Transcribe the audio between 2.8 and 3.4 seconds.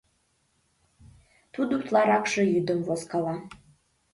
возкала.